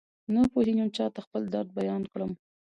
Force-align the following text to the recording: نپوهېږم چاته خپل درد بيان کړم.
نپوهېږم 0.33 0.89
چاته 0.97 1.19
خپل 1.25 1.41
درد 1.53 1.69
بيان 1.79 2.03
کړم. 2.11 2.31